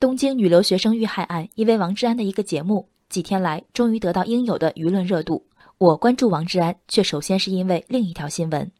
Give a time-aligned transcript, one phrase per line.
[0.00, 5.44] 东京女留学生遇害案，因为王志安的一个节目，几天来终于得到应有的舆论热度。
[5.76, 8.72] 我关注王志安，却首先是因为另一条新闻。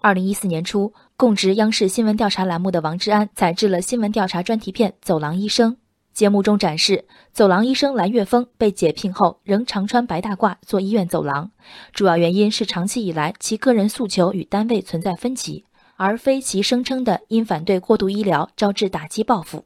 [0.00, 5.74] 二零一四年初，供职央视新闻调查栏目的王志安采制了新闻调查专题片《走廊医生》。
[6.12, 11.52] 节目中展示，走廊医生蓝月峰被解聘后仍常穿白大褂做医院走廊，
[11.92, 15.64] 主要原因是长期以来其个人诉求与单位存在分歧，
[15.94, 19.64] 而非其声称的因反对过度医疗招致打击报复。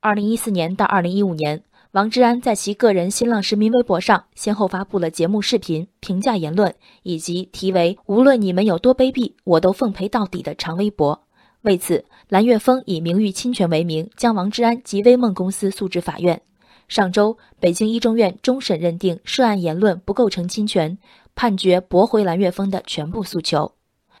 [0.00, 11.20] 二零一四年到二零一五年，王志安在其个人新浪实名微博上先后发布了节目视频、评价言论，以及题为“无论你们有多卑鄙，我都奉陪到底”的长微博。
[11.62, 16.40] 为此，蓝月峰以名誉侵权为名，将王志安及微梦公司诉至法院。
[16.86, 20.96] 上周，北京一中院终审认定涉案言论不构成侵权，
[21.34, 23.72] 判决驳回蓝月峰的全部诉求。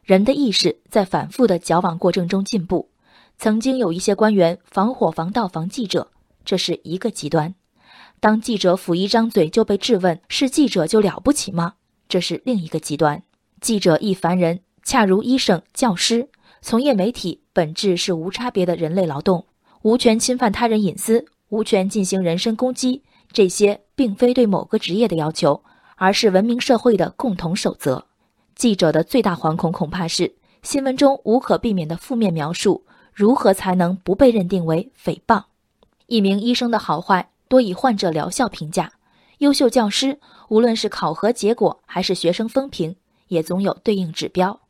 [0.02, 2.88] 人的意识在反复的矫枉过正中进步。
[3.40, 6.10] 曾经有一些官员防火防盗防记者，
[6.44, 7.52] 这是一个极端；
[8.18, 11.74] 当记者甫一张嘴就被质问，是记者就了不起吗？
[12.08, 13.22] 这是另一个极端。
[13.60, 16.28] 记者一凡人，恰如医生、教师。
[16.60, 19.46] 从业媒体本质是无差别的人类劳动，
[19.82, 23.04] 无权侵犯他人隐私，无权进行人身攻击。
[23.30, 25.62] 这些并非对某个职业的要求，
[25.94, 28.06] 而是文明社会的共同守则。
[28.56, 30.34] 记者的最大惶恐恐怕是
[30.64, 32.84] 新闻中无可避免的负面描述，
[33.18, 35.42] 如何才能不被认定为诽谤？
[36.06, 38.92] 一名医生的好坏多以患者疗效评价，
[39.38, 42.94] 优秀教师无论是考核结果还是学生风评，
[43.26, 44.60] 也总有对应指标。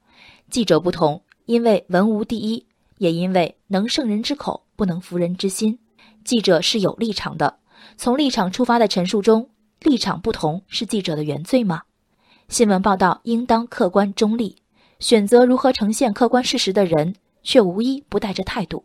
[0.49, 1.21] 记者不同。
[1.45, 5.79] 因为文无第一，也因为能胜人之口，不能服人之心。
[6.25, 7.59] 记者是有立场的，
[7.97, 9.49] 从立场出发的陈述中，
[9.81, 11.83] 立场不同是记者的原罪吗？
[12.49, 14.57] 新闻报道应当客观中立，
[15.01, 18.85] 选择如何呈现客观事实的人，却无一不带着态度。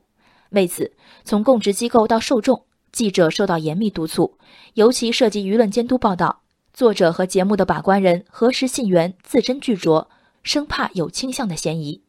[0.49, 0.91] 为此，
[1.23, 4.37] 从供职机构到受众，记者受到严密督促，
[4.75, 6.41] 尤其涉及舆论监督报道，
[6.73, 10.07] 作者和节目的把关人核实信源，字斟句酌，
[10.43, 12.01] 生怕有倾向的嫌疑。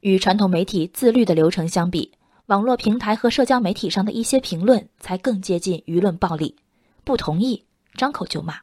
[0.00, 2.10] 与传统媒体自律的流程相比，
[2.46, 6.56] 网络平台和社交媒体上的一些评论才更接近舆论暴力。
[7.04, 8.58] 不同意，张口就骂。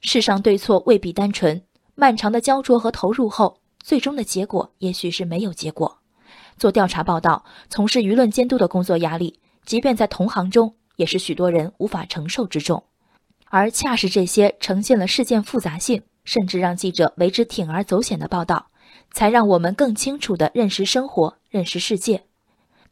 [0.00, 1.62] 世上对错未必单纯，
[1.94, 5.97] 漫长的焦灼和投入后，最终的结果也许是没有结果。
[6.58, 12.84] 做调查报道、从事舆论监督的工作压力，即便在同行中，也是许多人无法承受之重。
[13.46, 18.66] 而恰是这些呈现了事件复杂性，甚至让记者为之铤而走险的报道。
[19.12, 22.24] 才让我们更清楚地认识生活、认识世界。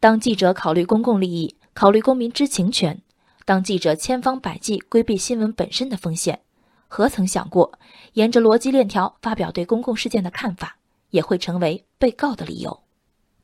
[0.01, 3.03] 当记者考虑公共利益、考虑公民知情权，
[3.45, 6.41] 当记者千方百计规避新闻本身的风险，
[6.89, 7.79] 何曾想过，
[8.15, 10.77] 沿着逻辑链条发表对公共事件的看法，
[11.11, 12.83] 也会成为被告的理由？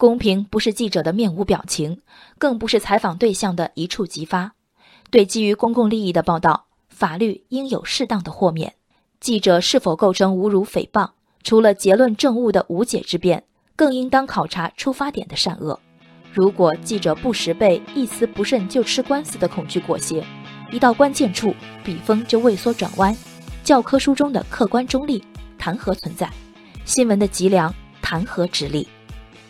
[0.02, 2.00] 公平不是记者的面无表情，
[2.36, 4.54] 更不是采访对象的一触即发。
[5.12, 8.74] 对基于公共利益的报道，法律应有适当的豁免。
[9.20, 11.10] 记者是否构成侮辱、诽谤？
[11.44, 13.44] 除了结论正误的无解之辩，
[13.76, 15.78] 更应当考察出发点的善恶。
[16.32, 20.24] 如果记者不时被一词不慎就吃官司的恐惧裹挟，
[20.72, 23.16] 一到关键处笔锋就畏缩转弯，
[23.62, 25.22] 教科书中的客观中立
[25.56, 26.28] 谈何存在？
[26.84, 28.84] 新闻的脊梁谈何直立？